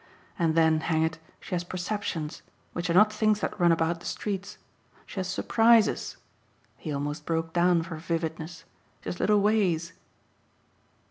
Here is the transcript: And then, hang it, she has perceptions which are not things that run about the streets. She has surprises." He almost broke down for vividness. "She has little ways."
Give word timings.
And 0.39 0.55
then, 0.55 0.79
hang 0.79 1.03
it, 1.03 1.19
she 1.39 1.53
has 1.53 1.63
perceptions 1.63 2.41
which 2.73 2.89
are 2.89 2.93
not 2.95 3.13
things 3.13 3.39
that 3.41 3.59
run 3.59 3.71
about 3.71 3.99
the 3.99 4.07
streets. 4.07 4.57
She 5.05 5.19
has 5.19 5.27
surprises." 5.27 6.17
He 6.75 6.91
almost 6.91 7.23
broke 7.23 7.53
down 7.53 7.83
for 7.83 7.97
vividness. 7.97 8.63
"She 9.03 9.09
has 9.09 9.19
little 9.19 9.41
ways." 9.41 9.93